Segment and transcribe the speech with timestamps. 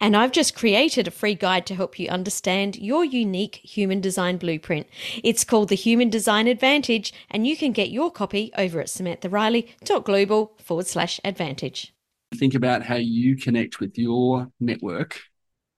[0.00, 4.36] And I've just created a free guide to help you understand your unique human design
[4.36, 4.88] blueprint.
[5.22, 10.58] It's called the Human Design Advantage, and you can get your copy over at samanthariley.global
[10.62, 11.94] forward slash advantage.
[12.34, 15.20] Think about how you connect with your network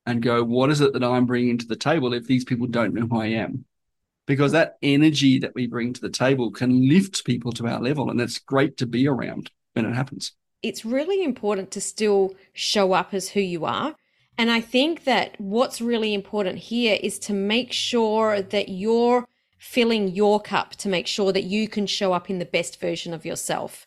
[0.06, 2.94] and go, what is it that I'm bringing to the table if these people don't
[2.94, 3.64] know who I am?
[4.26, 8.10] Because that energy that we bring to the table can lift people to our level,
[8.10, 10.32] and it's great to be around when it happens
[10.64, 13.94] it's really important to still show up as who you are.
[14.38, 20.08] And I think that what's really important here is to make sure that you're filling
[20.08, 23.24] your cup to make sure that you can show up in the best version of
[23.24, 23.86] yourself.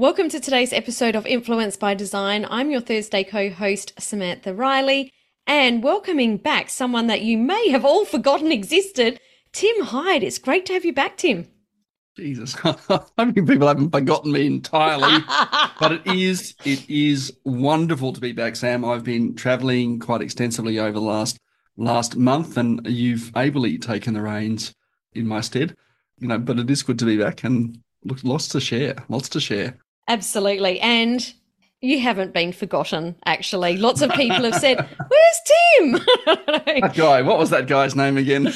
[0.00, 2.46] Welcome to today's episode of Influence by Design.
[2.48, 5.12] I'm your Thursday co host, Samantha Riley,
[5.44, 9.18] and welcoming back someone that you may have all forgotten existed,
[9.50, 10.22] Tim Hyde.
[10.22, 11.48] It's great to have you back, Tim.
[12.16, 15.18] Jesus, I mean, people haven't forgotten me entirely,
[15.80, 18.84] but it is it is wonderful to be back, Sam.
[18.84, 21.40] I've been traveling quite extensively over the last
[21.76, 24.72] last month, and you've ably taken the reins
[25.14, 25.74] in my stead.
[26.20, 29.28] You know, but it is good to be back, and look, lots to share, lots
[29.30, 29.76] to share.
[30.08, 30.80] Absolutely.
[30.80, 31.32] And
[31.80, 33.76] you haven't been forgotten, actually.
[33.76, 35.92] Lots of people have said, Where's Tim?
[36.26, 38.52] that guy, what was that guy's name again?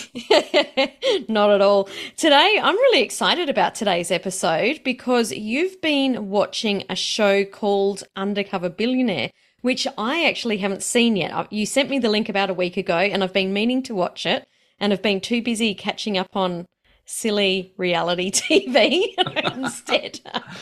[1.29, 1.89] Not at all.
[2.17, 8.69] Today, I'm really excited about today's episode because you've been watching a show called Undercover
[8.69, 9.31] Billionaire,
[9.61, 11.53] which I actually haven't seen yet.
[11.53, 14.27] You sent me the link about a week ago, and I've been meaning to watch
[14.27, 14.49] it
[14.81, 16.67] and have been too busy catching up on
[17.07, 19.15] silly reality TV
[19.55, 20.21] instead.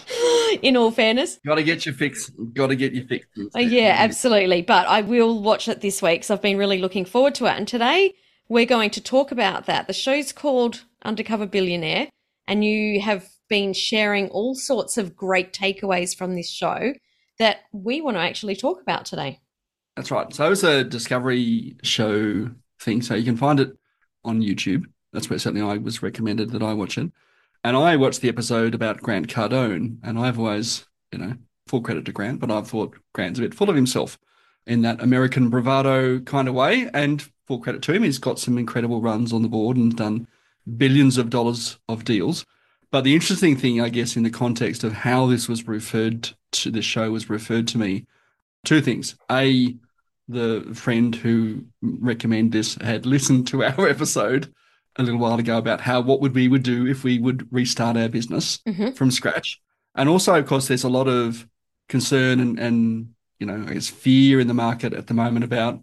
[0.63, 2.31] in all fairness, got to get your fix.
[2.31, 3.27] Got to get your fix.
[3.55, 4.63] Uh, yeah, absolutely.
[4.63, 7.57] But I will watch it this week, because I've been really looking forward to it.
[7.57, 8.15] And today
[8.49, 9.87] we're going to talk about that.
[9.87, 12.09] The show's called Undercover Billionaire,
[12.47, 16.95] and you have been sharing all sorts of great takeaways from this show
[17.39, 19.41] that we want to actually talk about today.
[19.97, 20.33] That's right.
[20.33, 23.73] So it's a discovery show thing, so you can find it
[24.25, 27.11] on YouTube that's where certainly I was recommended that I watch it.
[27.63, 31.35] And I watched the episode about Grant Cardone, and I've always, you know,
[31.67, 34.19] full credit to Grant, but I've thought Grant's a bit full of himself
[34.67, 36.89] in that American bravado kind of way.
[36.95, 40.27] And full credit to him, he's got some incredible runs on the board and done
[40.77, 42.47] billions of dollars of deals.
[42.91, 46.71] But the interesting thing, I guess, in the context of how this was referred to,
[46.71, 48.07] the show was referred to me,
[48.65, 49.17] two things.
[49.31, 49.77] A,
[50.29, 54.53] the friend who recommended this had listened to our episode
[54.97, 57.97] a little while ago about how what would we would do if we would restart
[57.97, 58.91] our business mm-hmm.
[58.93, 59.61] from scratch.
[59.95, 61.47] And also, of course, there's a lot of
[61.89, 65.81] concern and, and you know, I guess fear in the market at the moment about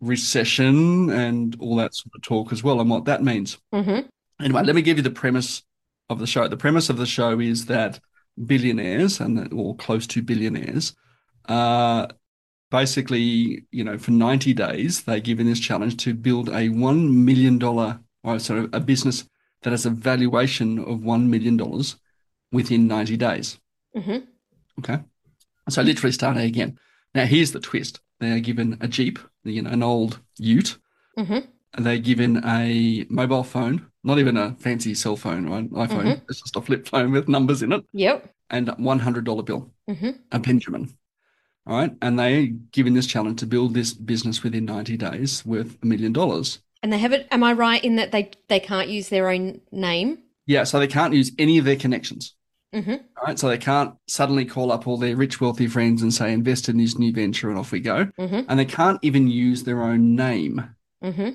[0.00, 3.58] recession and all that sort of talk as well, and what that means.
[3.72, 4.06] Mm-hmm.
[4.42, 5.62] Anyway, let me give you the premise
[6.10, 6.48] of the show.
[6.48, 8.00] The premise of the show is that
[8.46, 10.94] billionaires and or close to billionaires
[11.48, 12.08] are
[12.70, 17.58] basically, you know, for 90 days, they're given this challenge to build a $1 million
[18.24, 19.28] or sorry, a business
[19.62, 21.60] that has a valuation of $1 million
[22.50, 23.58] within 90 days.
[23.96, 24.18] Mm-hmm.
[24.80, 25.02] Okay.
[25.68, 26.78] So literally starting again.
[27.14, 28.00] Now, here's the twist.
[28.20, 30.76] They are given a Jeep, you know, an old ute,
[31.18, 31.38] mm-hmm.
[31.74, 35.70] and they're given a mobile phone, not even a fancy cell phone, right?
[35.70, 35.88] iPhone.
[35.88, 36.24] Mm-hmm.
[36.28, 37.84] It's just a flip phone with numbers in it.
[37.92, 38.30] Yep.
[38.50, 40.10] And a $100 bill, mm-hmm.
[40.32, 40.96] a Benjamin.
[41.66, 41.92] All right.
[42.02, 46.12] And they're given this challenge to build this business within 90 days worth a million
[46.12, 46.60] dollars.
[46.84, 47.26] And they have it.
[47.30, 50.18] Am I right in that they they can't use their own name?
[50.44, 52.34] Yeah, so they can't use any of their connections.
[52.74, 52.96] Mm-hmm.
[53.26, 56.68] Right, so they can't suddenly call up all their rich, wealthy friends and say, "Invest
[56.68, 58.04] in this new venture," and off we go.
[58.18, 58.42] Mm-hmm.
[58.50, 60.62] And they can't even use their own name.
[61.02, 61.30] Mm-hmm.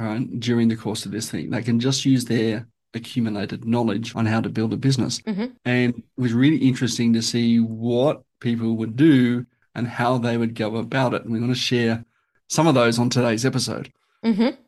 [0.00, 4.26] Right, during the course of this thing, they can just use their accumulated knowledge on
[4.26, 5.20] how to build a business.
[5.20, 5.46] Mm-hmm.
[5.64, 9.46] And it was really interesting to see what people would do
[9.76, 11.22] and how they would go about it.
[11.22, 12.04] And we want to share
[12.48, 13.92] some of those on today's episode.
[14.24, 14.60] Mm-hmm.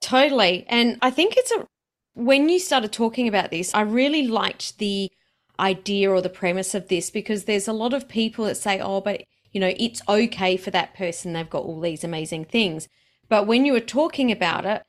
[0.00, 0.66] Totally.
[0.68, 1.66] And I think it's a,
[2.14, 5.10] when you started talking about this, I really liked the
[5.58, 9.00] idea or the premise of this because there's a lot of people that say, oh,
[9.00, 11.32] but you know, it's okay for that person.
[11.32, 12.88] They've got all these amazing things.
[13.28, 14.82] But when you were talking about it,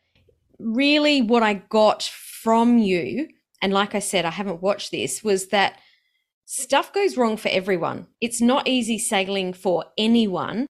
[0.60, 3.28] really what I got from you,
[3.62, 5.80] and like I said, I haven't watched this, was that
[6.46, 8.07] stuff goes wrong for everyone.
[8.22, 10.68] It's not easy sailing for anyone.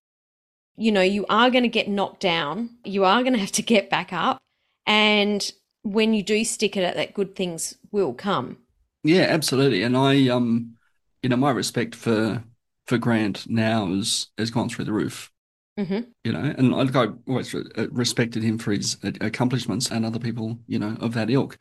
[0.78, 2.70] You know, you are going to get knocked down.
[2.84, 4.40] You are going to have to get back up.
[4.86, 5.50] And
[5.84, 8.58] when you do stick at it, that good things will come.
[9.04, 9.84] Yeah, absolutely.
[9.84, 10.76] And I, um,
[11.22, 12.44] you know, my respect for
[12.88, 15.32] for Grant now has has gone through the roof.
[15.80, 16.02] Mm-hmm.
[16.24, 17.54] You know, and I, I always
[17.92, 21.58] respected him for his accomplishments and other people, you know, of that ilk.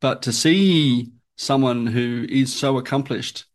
[0.00, 3.46] But to see someone who is so accomplished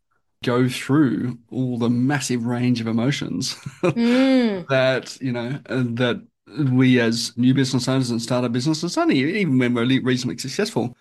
[0.42, 4.66] go through all the massive range of emotions mm.
[4.68, 6.22] that you know that
[6.58, 10.96] we as new business owners and startup businesses, only even when we're reasonably successful,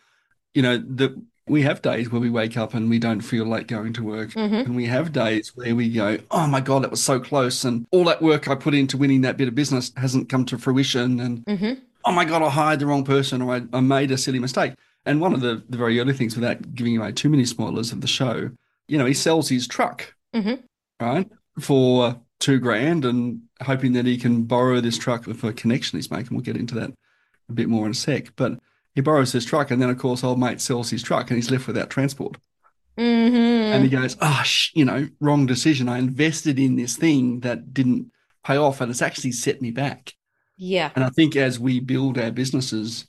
[0.53, 1.15] you know that
[1.47, 4.29] we have days where we wake up and we don't feel like going to work.
[4.31, 4.55] Mm-hmm.
[4.55, 7.65] And we have days where we go, oh my God, that was so close.
[7.65, 10.59] And all that work I put into winning that bit of business hasn't come to
[10.59, 11.19] fruition.
[11.19, 11.73] And mm-hmm.
[12.05, 14.73] oh my God, I hired the wrong person or I, I made a silly mistake.
[15.07, 18.01] And one of the, the very early things, without giving away too many spoilers of
[18.01, 18.51] the show,
[18.89, 20.55] you know, he sells his truck, mm-hmm.
[20.99, 25.97] right, for two grand and hoping that he can borrow this truck for a connection
[25.97, 26.35] he's making.
[26.35, 26.91] We'll get into that
[27.49, 28.35] a bit more in a sec.
[28.35, 28.59] But
[28.95, 31.51] he borrows his truck, and then of course old mate sells his truck, and he's
[31.51, 32.37] left without transport.
[32.97, 33.73] Mm-hmm.
[33.73, 35.87] And he goes, "Oh, sh- you know, wrong decision.
[35.87, 38.11] I invested in this thing that didn't
[38.43, 40.13] pay off, and it's actually set me back."
[40.57, 40.91] Yeah.
[40.95, 43.07] And I think as we build our businesses,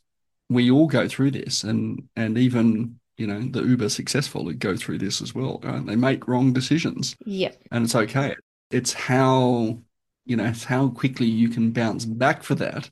[0.48, 4.76] we all go through this, and and even you know the uber successful who go
[4.76, 5.60] through this as well.
[5.62, 5.84] Right?
[5.84, 7.14] They make wrong decisions.
[7.24, 7.52] Yeah.
[7.70, 8.34] And it's okay.
[8.70, 9.78] It's how
[10.24, 12.90] you know it's how quickly you can bounce back for that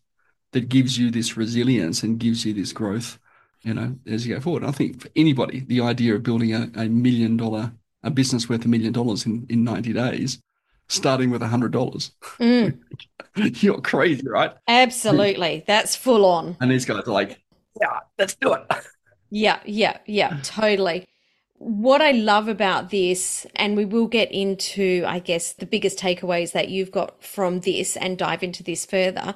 [0.52, 3.18] that gives you this resilience and gives you this growth,
[3.62, 4.64] you know, as you go forward.
[4.64, 7.72] I think for anybody, the idea of building a, a million dollar,
[8.02, 10.40] a business worth a million dollars in, in 90 days,
[10.88, 12.12] starting with a hundred dollars.
[12.38, 12.78] Mm.
[13.62, 14.52] You're crazy, right?
[14.66, 15.64] Absolutely.
[15.66, 16.56] That's full on.
[16.60, 17.42] And these guys are like,
[17.80, 18.62] yeah, let's do it.
[19.30, 20.40] Yeah, yeah, yeah, uh.
[20.42, 21.06] totally.
[21.58, 26.52] What I love about this, and we will get into, I guess, the biggest takeaways
[26.52, 29.34] that you've got from this and dive into this further,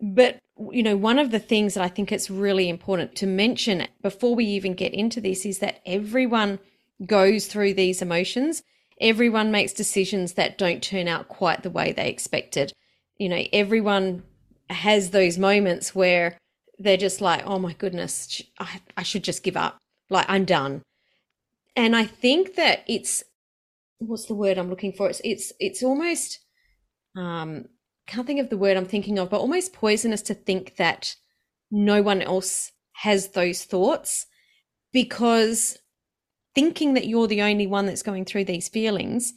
[0.00, 0.40] but,
[0.72, 4.34] you know, one of the things that I think it's really important to mention before
[4.34, 6.58] we even get into this is that everyone
[7.04, 8.62] goes through these emotions.
[9.00, 12.72] Everyone makes decisions that don't turn out quite the way they expected.
[13.18, 14.24] You know, everyone
[14.68, 16.36] has those moments where
[16.78, 19.78] they're just like, oh my goodness, I, I should just give up.
[20.10, 20.82] Like, I'm done.
[21.74, 23.22] And I think that it's,
[23.98, 25.08] what's the word I'm looking for?
[25.08, 26.38] It's, it's, it's almost,
[27.16, 27.66] um,
[28.06, 31.16] can't think of the word I'm thinking of, but almost poisonous to think that
[31.70, 34.26] no one else has those thoughts
[34.92, 35.78] because
[36.54, 39.32] thinking that you're the only one that's going through these feelings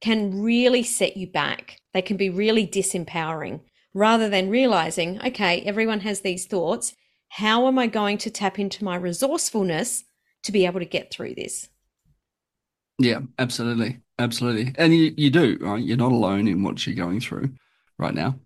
[0.00, 1.78] can really set you back.
[1.94, 3.60] They can be really disempowering
[3.94, 6.94] rather than realizing, okay, everyone has these thoughts.
[7.30, 10.04] How am I going to tap into my resourcefulness
[10.44, 11.68] to be able to get through this?
[12.98, 14.00] Yeah, absolutely.
[14.18, 14.74] Absolutely.
[14.76, 15.82] And you, you do, right?
[15.82, 17.50] You're not alone in what you're going through
[17.98, 18.38] right now.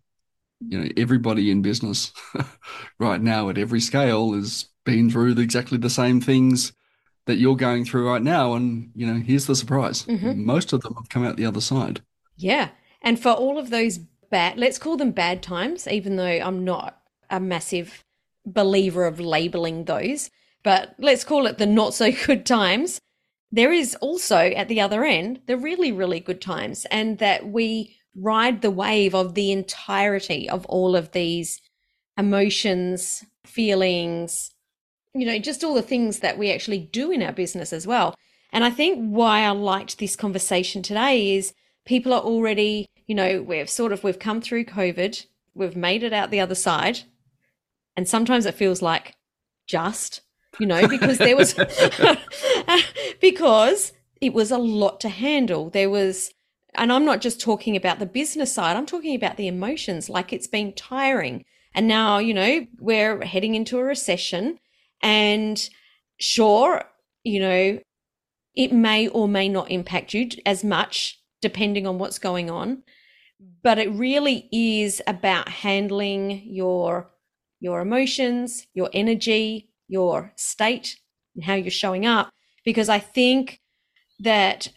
[0.61, 2.12] You know, everybody in business
[2.99, 6.73] right now at every scale has been through exactly the same things
[7.26, 8.55] that you're going through right now.
[8.55, 10.45] And, you know, here's the surprise mm-hmm.
[10.45, 12.02] most of them have come out the other side.
[12.37, 12.69] Yeah.
[13.00, 13.99] And for all of those
[14.33, 16.99] bad, let's call them bad times, even though I'm not
[17.31, 18.03] a massive
[18.45, 20.31] believer of labeling those,
[20.65, 23.01] but let's call it the not so good times.
[23.53, 27.97] There is also at the other end the really, really good times, and that we
[28.17, 31.61] ride the wave of the entirety of all of these
[32.19, 34.51] emotions, feelings,
[35.15, 38.15] you know, just all the things that we actually do in our business as well.
[38.53, 43.42] And I think why I liked this conversation today is people are already, you know,
[43.42, 47.00] we've sort of we've come through COVID, we've made it out the other side.
[47.97, 49.16] And sometimes it feels like
[49.66, 50.23] just,
[50.59, 51.54] you know, because there was
[53.21, 55.71] because it was a lot to handle.
[55.71, 56.32] There was
[56.75, 60.32] and I'm not just talking about the business side, I'm talking about the emotions, like
[60.32, 61.44] it's been tiring.
[61.75, 64.59] And now, you know, we're heading into a recession.
[65.02, 65.68] And
[66.18, 66.85] sure,
[67.25, 67.78] you know,
[68.54, 72.82] it may or may not impact you as much depending on what's going on.
[73.62, 77.11] But it really is about handling your
[77.61, 80.96] your emotions, your energy, your state,
[81.37, 82.30] and how you're showing up.
[82.64, 83.61] Because I think
[84.18, 84.68] that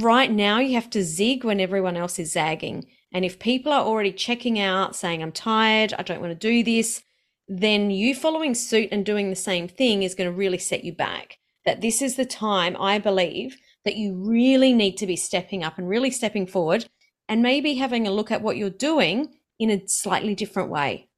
[0.00, 2.86] right now you have to zig when everyone else is zagging.
[3.12, 6.62] And if people are already checking out, saying, I'm tired, I don't want to do
[6.62, 7.02] this,
[7.48, 10.92] then you following suit and doing the same thing is going to really set you
[10.92, 11.38] back.
[11.64, 13.56] That this is the time, I believe,
[13.86, 16.84] that you really need to be stepping up and really stepping forward
[17.28, 21.08] and maybe having a look at what you're doing in a slightly different way.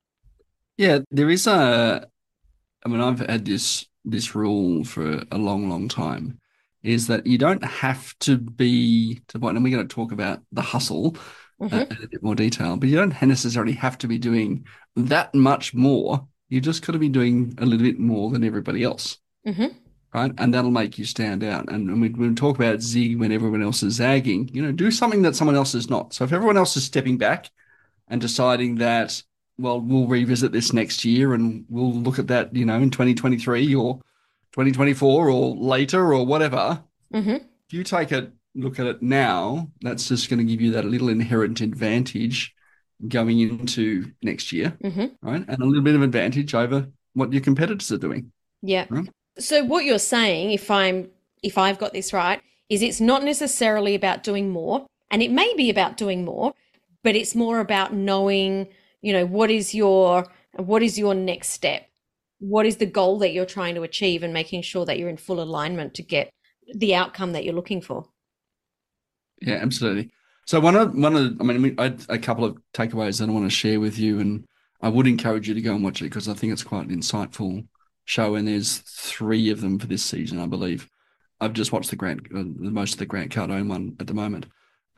[0.77, 2.07] Yeah, there is a.
[2.85, 6.39] I mean, I've had this this rule for a long, long time.
[6.85, 10.41] Is that you don't have to be to point, and we're going to talk about
[10.53, 11.17] the hustle
[11.61, 11.75] mm-hmm.
[11.75, 15.35] uh, in a bit more detail, but you don't necessarily have to be doing that
[15.35, 16.29] much more.
[16.49, 19.19] You just got to be doing a little bit more than everybody else.
[19.47, 20.33] Mm-hmm right?
[20.39, 21.71] And that'll make you stand out.
[21.71, 25.23] And when we talk about zig when everyone else is zagging, you know, do something
[25.23, 26.15] that someone else is not.
[26.15, 27.51] So if everyone else is stepping back
[28.09, 29.23] and deciding that,
[29.59, 33.75] well, we'll revisit this next year and we'll look at that, you know, in 2023
[33.75, 33.97] or
[34.53, 36.83] 2024 or later or whatever.
[37.13, 37.37] Mm-hmm.
[37.37, 40.85] If you take a look at it now, that's just going to give you that
[40.85, 42.55] little inherent advantage
[43.07, 45.07] going into next year, mm-hmm.
[45.23, 45.45] right?
[45.47, 48.33] And a little bit of advantage over what your competitors are doing.
[48.63, 48.87] Yeah.
[48.89, 49.09] Right?
[49.39, 51.11] So what you're saying, if I'm
[51.43, 55.55] if I've got this right, is it's not necessarily about doing more, and it may
[55.57, 56.55] be about doing more,
[57.05, 58.69] but it's more about knowing,
[59.01, 60.27] you know, what is your
[60.57, 61.89] what is your next step?
[62.41, 65.17] What is the goal that you're trying to achieve and making sure that you're in
[65.17, 66.31] full alignment to get
[66.75, 68.07] the outcome that you're looking for.
[69.41, 70.11] Yeah, absolutely.
[70.47, 73.33] So one of one of I mean I had a couple of takeaways that I
[73.33, 74.45] want to share with you and
[74.81, 77.67] I would encourage you to go and watch it because I think it's quite insightful
[78.09, 80.89] show, and there's three of them for this season, I believe.
[81.41, 84.47] I've just watched the Grant, uh, most of the Grant Cardone one at the moment,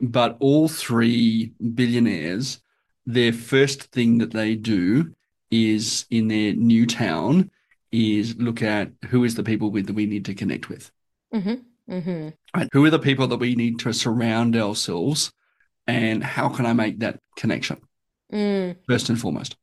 [0.00, 2.60] but all three billionaires,
[3.04, 5.12] their first thing that they do
[5.50, 7.50] is in their new town
[7.92, 10.90] is look at who is the people with that we need to connect with.
[11.34, 11.92] Mm-hmm.
[11.92, 12.28] Mm-hmm.
[12.56, 12.68] Right.
[12.72, 15.32] Who are the people that we need to surround ourselves,
[15.88, 17.80] and how can I make that connection
[18.32, 18.76] mm.
[18.86, 19.56] first and foremost?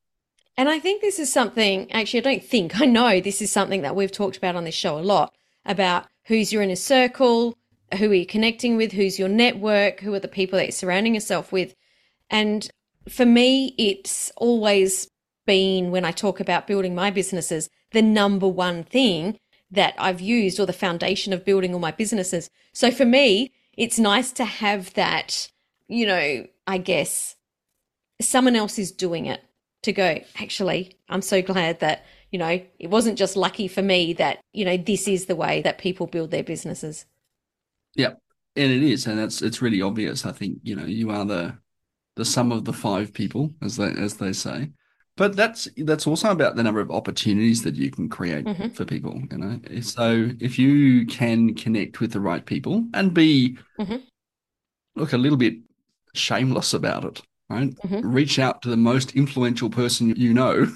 [0.57, 3.83] And I think this is something, actually, I don't think, I know this is something
[3.83, 5.35] that we've talked about on this show a lot
[5.65, 7.55] about who's your inner circle,
[7.97, 11.13] who are you connecting with, who's your network, who are the people that you're surrounding
[11.13, 11.75] yourself with.
[12.29, 12.67] And
[13.07, 15.07] for me, it's always
[15.45, 20.59] been when I talk about building my businesses, the number one thing that I've used
[20.59, 22.49] or the foundation of building all my businesses.
[22.73, 25.51] So for me, it's nice to have that,
[25.87, 27.35] you know, I guess
[28.19, 29.41] someone else is doing it
[29.87, 34.13] to go, actually, I'm so glad that, you know, it wasn't just lucky for me
[34.13, 37.05] that, you know, this is the way that people build their businesses.
[37.95, 38.13] Yeah.
[38.55, 39.07] And it is.
[39.07, 40.25] And that's, it's really obvious.
[40.25, 41.57] I think, you know, you are the
[42.17, 44.71] the sum of the five people, as they as they say.
[45.15, 48.69] But that's that's also about the number of opportunities that you can create mm-hmm.
[48.69, 49.59] for people, you know.
[49.81, 53.97] So if you can connect with the right people and be mm-hmm.
[54.95, 55.55] look a little bit
[56.13, 57.75] shameless about it, right?
[57.75, 58.11] Mm-hmm.
[58.11, 60.67] Reach out to the most influential person you know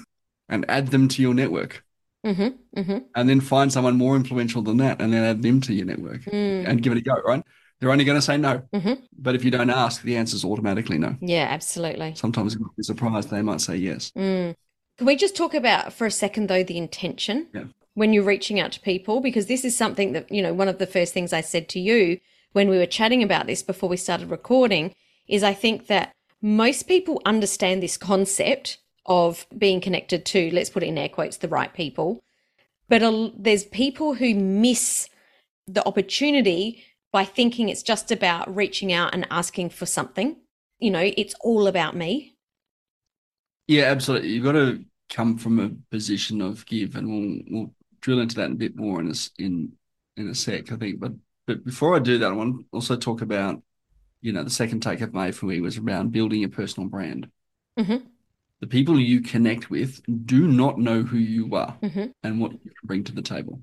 [0.48, 1.84] and add them to your network.
[2.24, 2.80] Mm-hmm.
[2.80, 2.98] Mm-hmm.
[3.14, 6.22] And then find someone more influential than that and then add them to your network
[6.22, 6.68] mm.
[6.68, 7.42] and give it a go, right?
[7.80, 8.62] They're only going to say no.
[8.72, 8.92] Mm-hmm.
[9.18, 11.16] But if you don't ask, the answer is automatically no.
[11.20, 12.14] Yeah, absolutely.
[12.14, 14.12] Sometimes you'll be surprised they might say yes.
[14.16, 14.54] Mm.
[14.98, 17.64] Can we just talk about for a second, though, the intention yeah.
[17.94, 19.20] when you're reaching out to people?
[19.20, 21.80] Because this is something that, you know, one of the first things I said to
[21.80, 22.20] you
[22.52, 24.94] when we were chatting about this before we started recording
[25.26, 30.82] is I think that most people understand this concept of being connected to, let's put
[30.82, 32.22] it in air quotes, the right people.
[32.88, 35.08] But a, there's people who miss
[35.66, 40.36] the opportunity by thinking it's just about reaching out and asking for something.
[40.78, 42.34] You know, it's all about me.
[43.68, 44.30] Yeah, absolutely.
[44.30, 48.50] You've got to come from a position of give, and we'll we'll drill into that
[48.50, 49.72] a bit more in a, in
[50.16, 50.98] in a sec, I think.
[50.98, 51.12] But
[51.46, 53.62] but before I do that, I want to also talk about
[54.22, 57.28] you know, the second take I've made for me was around building a personal brand.
[57.78, 58.06] Mm-hmm.
[58.60, 62.06] The people you connect with do not know who you are mm-hmm.
[62.22, 63.60] and what you bring to the table.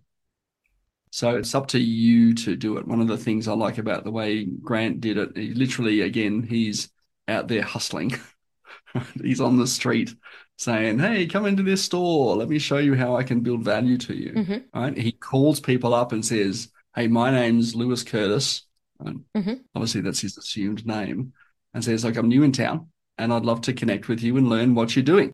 [1.11, 2.87] So it's up to you to do it.
[2.87, 6.43] One of the things I like about the way Grant did it, he literally, again,
[6.43, 6.89] he's
[7.27, 8.19] out there hustling.
[9.23, 10.13] he's on the street
[10.57, 12.35] saying, Hey, come into this store.
[12.35, 14.33] Let me show you how I can build value to you.
[14.33, 14.79] Mm-hmm.
[14.79, 14.97] Right?
[14.97, 18.63] He calls people up and says, Hey, my name's Lewis Curtis.
[19.01, 19.53] Mm-hmm.
[19.75, 21.33] Obviously, that's his assumed name,
[21.73, 22.87] and says, "Like I'm new in town,
[23.17, 25.33] and I'd love to connect with you and learn what you're doing."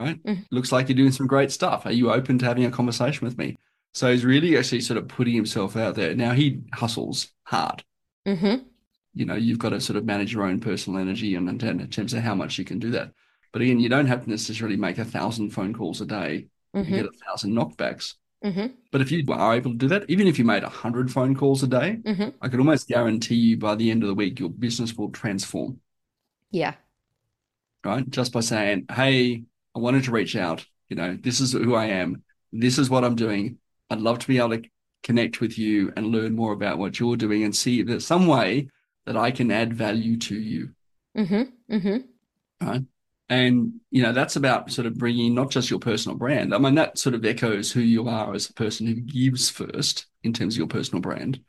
[0.00, 0.22] Right?
[0.22, 0.42] Mm-hmm.
[0.50, 1.86] Looks like you're doing some great stuff.
[1.86, 3.56] Are you open to having a conversation with me?
[3.94, 6.14] So he's really actually sort of putting himself out there.
[6.14, 7.84] Now he hustles hard.
[8.26, 8.64] Mm-hmm.
[9.14, 12.14] You know, you've got to sort of manage your own personal energy and in terms
[12.14, 13.12] of how much you can do that.
[13.52, 16.94] But again, you don't have to necessarily make a thousand phone calls a day mm-hmm.
[16.94, 18.14] get a thousand knockbacks.
[18.44, 18.66] Mm-hmm.
[18.90, 21.62] But if you are able to do that, even if you made 100 phone calls
[21.62, 22.30] a day, Mm-hmm.
[22.40, 25.80] I could almost guarantee you by the end of the week, your business will transform,
[26.50, 26.74] Yeah.
[27.84, 28.08] right?
[28.10, 29.44] Just by saying, hey,
[29.74, 30.66] I wanted to reach out.
[30.88, 32.22] You know, this is who I am.
[32.52, 33.58] This is what I'm doing.
[33.90, 34.62] I'd love to be able to
[35.02, 38.26] connect with you and learn more about what you're doing and see if there's some
[38.26, 38.68] way
[39.06, 40.70] that I can add value to you.
[41.16, 41.74] Mm-hmm.
[41.74, 42.78] Mm-hmm.
[43.32, 46.54] And, you know, that's about sort of bringing not just your personal brand.
[46.54, 50.04] I mean, that sort of echoes who you are as a person who gives first
[50.22, 51.40] in terms of your personal brand,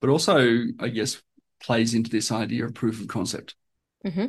[0.00, 1.20] but also, I guess,
[1.60, 3.56] plays into this idea of proof of concept
[4.04, 4.26] Mm-hmm.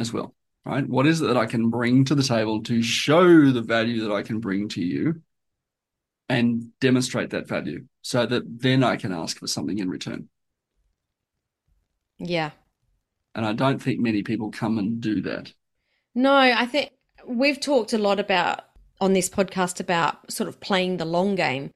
[0.00, 0.84] as well, right?
[0.88, 4.12] What is it that I can bring to the table to show the value that
[4.12, 5.22] I can bring to you
[6.28, 10.28] and demonstrate that value so that then I can ask for something in return?
[12.18, 12.50] Yeah.
[13.36, 15.52] And I don't think many people come and do that.
[16.14, 16.92] No, I think
[17.26, 18.60] we've talked a lot about
[19.00, 21.70] on this podcast about sort of playing the long game.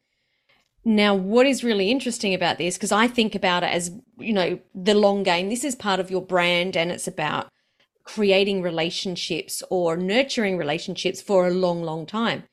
[0.85, 4.61] Now, what is really interesting about this, because I think about it as, you know,
[4.75, 7.49] the long game, this is part of your brand and it's about
[8.05, 12.45] creating relationships or nurturing relationships for a long, long time.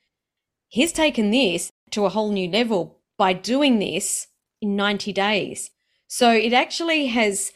[0.68, 4.28] He's taken this to a whole new level by doing this
[4.62, 5.72] in 90 days.
[6.08, 7.54] So it actually has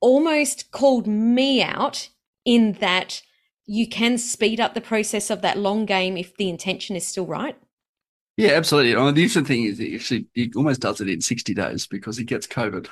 [0.00, 2.08] almost called me out
[2.44, 3.20] in that
[3.66, 7.26] you can speed up the process of that long game if the intention is still
[7.26, 7.56] right.
[8.36, 8.96] Yeah, absolutely.
[8.96, 11.86] I mean, the interesting thing is he actually he almost does it in 60 days
[11.86, 12.88] because he gets COVID.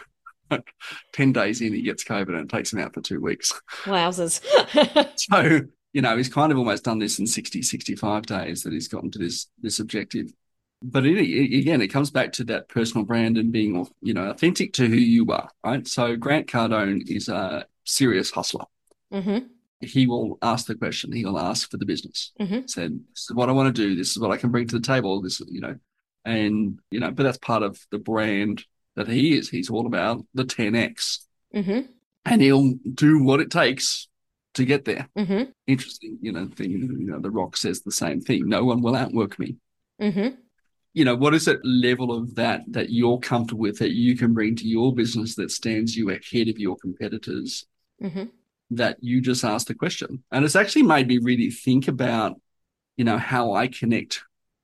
[1.13, 3.53] 10 days in, he gets COVID and it takes him out for two weeks.
[3.85, 4.41] Wowzers.
[5.17, 5.61] So,
[5.93, 9.11] you know, he's kind of almost done this in 60, 65 days that he's gotten
[9.13, 10.33] to this this objective.
[10.83, 14.31] But it, it- again, it comes back to that personal brand and being, you know,
[14.31, 15.87] authentic to who you are, right?
[15.87, 18.65] So Grant Cardone is a serious hustler.
[19.11, 19.39] hmm
[19.83, 21.13] He will ask the question.
[21.13, 22.33] He will ask for the business.
[22.41, 22.69] Mhm.
[22.69, 23.95] Said, "This is what I want to do.
[23.95, 25.21] This is what I can bring to the table.
[25.21, 25.77] This, you know,
[26.25, 29.49] and you know, but that's part of the brand that he is.
[29.51, 31.81] He's all about the 10x, hmm
[32.25, 34.07] and he'll do what it takes
[34.55, 35.09] to get there.
[35.17, 36.71] hmm Interesting, you know, thing.
[36.71, 38.49] You know, The Rock says the same thing.
[38.49, 39.57] No one will outwork me.
[40.01, 40.29] hmm
[40.95, 44.35] You know, what is that level of that that you're comfortable with that you can
[44.35, 47.65] bring to your business that stands you ahead of your competitors?
[48.77, 50.23] That you just asked the question.
[50.31, 52.41] And it's actually made me really think about,
[52.97, 54.23] you know, how I connect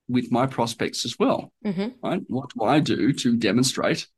[0.09, 2.23] with my prospects as well, hmm right?
[2.29, 4.09] What do I do to demonstrate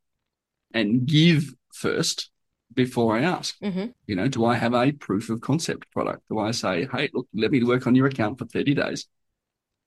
[0.73, 2.31] and give first
[2.73, 3.57] before I ask?
[3.61, 6.23] hmm You know, do I have a proof of concept product?
[6.31, 9.07] Do I say, hey, look, let me work on your account for 30 days,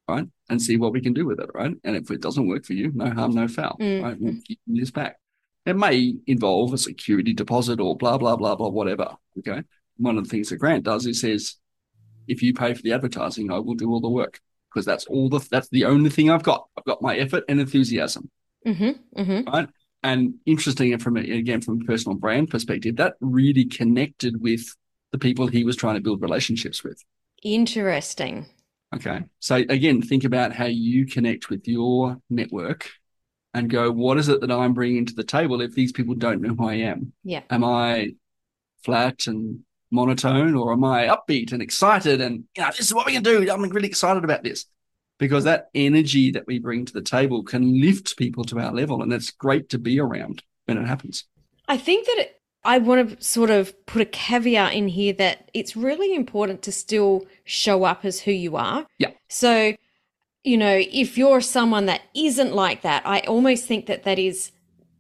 [0.08, 0.28] right?
[0.50, 1.74] And see what we can do with it, right?
[1.84, 4.04] And if it doesn't work for you, no harm, no foul, Mm.
[4.04, 4.20] right?
[4.20, 5.18] We'll give this back.
[5.66, 9.16] It may involve a security deposit or blah, blah, blah, blah, whatever.
[9.40, 9.64] Okay.
[9.98, 11.56] One of the things that Grant does is says,
[12.28, 14.40] if you pay for the advertising, I will do all the work
[14.72, 16.68] because that's all the, that's the only thing I've got.
[16.78, 18.30] I've got my effort and enthusiasm
[18.66, 19.68] hmm hmm right?
[20.04, 24.66] And interesting, from again from a personal brand perspective, that really connected with
[25.14, 27.02] the people he was trying to build relationships with.
[27.42, 28.48] Interesting.
[28.94, 32.90] Okay, so again, think about how you connect with your network,
[33.54, 36.42] and go, what is it that I'm bringing to the table if these people don't
[36.42, 37.14] know who I am?
[37.24, 37.42] Yeah.
[37.50, 38.14] Am I
[38.84, 39.62] flat and
[39.94, 42.20] monotone, or am I upbeat and excited?
[42.20, 43.50] And you know, this is what we can do.
[43.50, 44.66] I'm really excited about this
[45.20, 49.02] because that energy that we bring to the table can lift people to our level,
[49.02, 51.26] and that's great to be around when it happens.
[51.68, 55.50] I think that it, I want to sort of put a caveat in here that
[55.54, 58.86] it's really important to still show up as who you are.
[58.98, 59.12] Yeah.
[59.30, 59.76] So,
[60.44, 64.52] you know, if you're someone that isn't like that, I almost think that that is,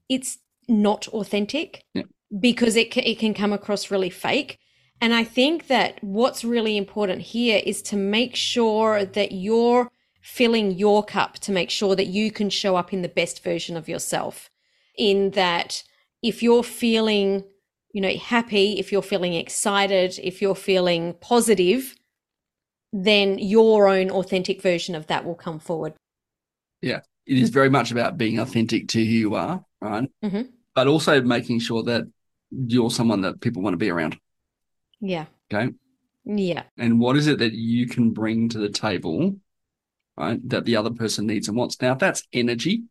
[0.09, 2.03] it's not authentic Yeah.
[2.37, 4.59] because it can, it can come across really fake.
[5.03, 10.71] And I think that what's really important here is to make sure that you're filling
[10.71, 13.89] your cup to make sure that you can show up in the best version of
[13.89, 14.49] yourself.
[14.97, 15.83] In that,
[16.21, 17.43] if you're feeling,
[17.91, 21.97] you know, happy, if you're feeling excited, if you're feeling positive,
[22.93, 25.95] then your own authentic version of that will come forward.
[26.81, 27.01] Yeah.
[27.25, 30.09] It is very much about being authentic to who you are, right?
[30.23, 30.47] Mhm.
[30.73, 32.05] But also making sure that
[32.51, 34.17] you're someone that people want to be around.
[35.03, 35.25] Yeah.
[35.53, 35.73] Okay.
[36.25, 36.63] Yeah.
[36.77, 39.35] And what is it that you can bring to the table,
[40.15, 40.39] right?
[40.49, 41.79] That the other person needs and wants.
[41.81, 42.83] Now, if that's energy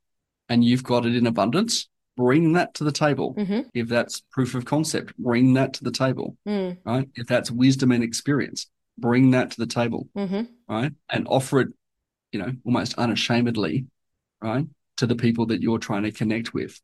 [0.51, 3.33] and you've got it in abundance, bring that to the table.
[3.33, 6.77] hmm If that's proof of concept, bring that to the table, Mm.
[6.85, 7.09] right?
[7.15, 10.93] If that's wisdom and experience, bring that to the table, hmm right?
[11.09, 11.69] And offer it,
[12.31, 13.87] you know, almost unashamedly,
[14.43, 14.67] right?
[14.99, 16.79] To the people that you're trying to connect with.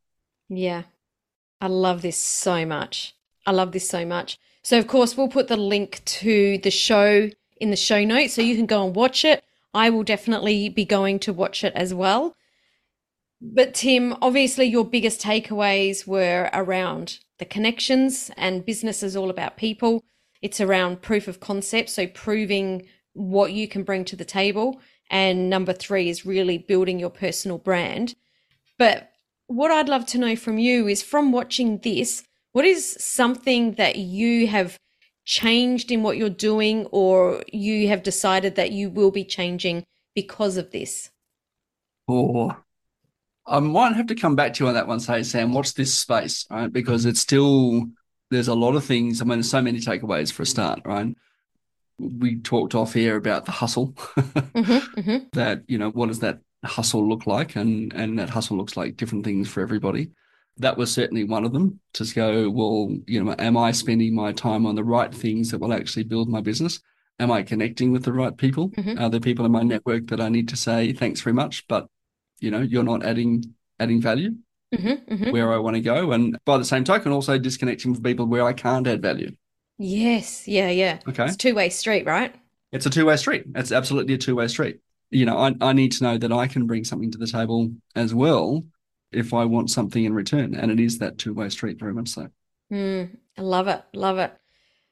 [0.49, 0.83] Yeah.
[1.61, 3.13] I love this so much.
[3.45, 4.39] I love this so much.
[4.69, 8.43] So, of course, we'll put the link to the show in the show notes so
[8.43, 9.43] you can go and watch it.
[9.73, 12.35] I will definitely be going to watch it as well.
[13.41, 19.57] But Tim, obviously your biggest takeaways were around the connections and business is all about
[19.57, 20.03] people.
[20.39, 24.79] It's around proof of concept, so proving what you can bring to the table.
[25.09, 28.13] And number three is really building your personal brand.
[28.77, 29.09] But
[29.47, 33.97] what I'd love to know from you is from watching this, what is something that
[33.97, 34.79] you have
[35.25, 39.85] changed in what you're doing or you have decided that you will be changing
[40.15, 41.11] because of this?
[42.07, 42.57] Or
[43.45, 45.93] I might have to come back to you on that one, say, Sam, watch this
[45.93, 46.71] space, right?
[46.71, 47.85] Because it's still,
[48.31, 49.21] there's a lot of things.
[49.21, 51.15] I mean, there's so many takeaways for a start, right?
[51.99, 55.17] We talked off here about the hustle, mm-hmm, mm-hmm.
[55.33, 57.55] that, you know, what does that hustle look like?
[57.55, 60.11] And, and that hustle looks like different things for everybody.
[60.59, 64.33] That was certainly one of them to go, well, you know, am I spending my
[64.33, 66.81] time on the right things that will actually build my business?
[67.19, 68.69] Am I connecting with the right people?
[68.69, 68.99] Mm-hmm.
[68.99, 71.87] Are there people in my network that I need to say, thanks very much, but
[72.39, 73.43] you know you're not adding
[73.79, 74.31] adding value
[74.73, 75.31] mm-hmm, mm-hmm.
[75.31, 78.45] where I want to go, and by the same token, also disconnecting from people where
[78.45, 79.31] I can't add value.
[79.77, 80.99] Yes, yeah, yeah.
[81.07, 82.35] Okay, it's two way street, right?
[82.71, 83.45] It's a two way street.
[83.55, 84.79] It's absolutely a two way street.
[85.09, 87.71] You know, I I need to know that I can bring something to the table
[87.95, 88.63] as well
[89.11, 92.09] if I want something in return, and it is that two way street very much
[92.09, 92.29] so.
[92.71, 94.33] Mm, I love it, love it.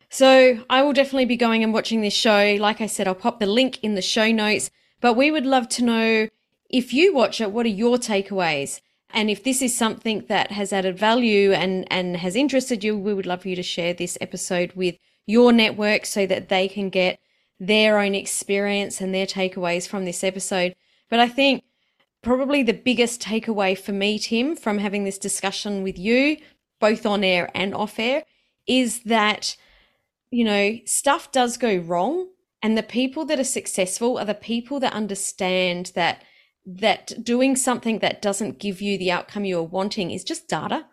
[0.10, 2.58] So I will definitely be going and watching this show.
[2.60, 4.70] Like I said, I'll pop the link in the show notes.
[5.00, 6.28] But we would love to know
[6.70, 8.82] if you watch it, what are your takeaways?
[9.12, 13.14] And if this is something that has added value and, and has interested you, we
[13.14, 16.90] would love for you to share this episode with your network so that they can
[16.90, 17.20] get
[17.60, 20.76] their own experience and their takeaways from this episode.
[21.10, 21.64] But I think
[22.22, 26.38] probably the biggest takeaway for me, Tim, from having this discussion with you,
[26.80, 28.24] both on air and off air,
[28.68, 29.56] is that,
[30.30, 32.28] you know, stuff does go wrong.
[32.62, 36.24] And the people that are successful are the people that understand that
[36.68, 40.86] that doing something that doesn't give you the outcome you're wanting is just data.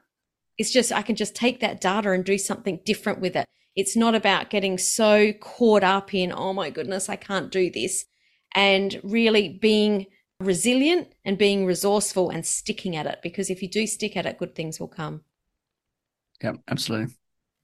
[0.56, 3.44] It's just, I can just take that data and do something different with it.
[3.74, 8.04] It's not about getting so caught up in, oh my goodness, I can't do this.
[8.54, 10.06] And really being
[10.40, 13.20] resilient and being resourceful and sticking at it.
[13.22, 15.22] Because if you do stick at it, good things will come.
[16.42, 17.14] Yeah, absolutely.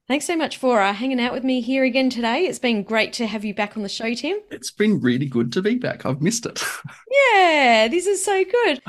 [0.08, 2.46] Thanks so much for uh, hanging out with me here again today.
[2.46, 4.38] It's been great to have you back on the show, Tim.
[4.50, 6.04] It's been really good to be back.
[6.04, 6.60] I've missed it.
[7.32, 8.82] yeah, this is so good.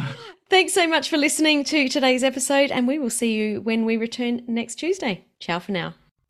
[0.49, 3.97] Thanks so much for listening to today's episode, and we will see you when we
[3.97, 5.25] return next Tuesday.
[5.39, 5.93] Ciao for now.